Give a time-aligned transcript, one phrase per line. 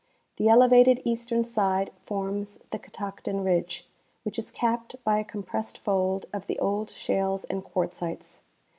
[0.37, 3.87] The elevated eastern side forms the Catoctin ridge,
[4.23, 8.39] which is capped by a com pressed fold of the old shales and quartzites.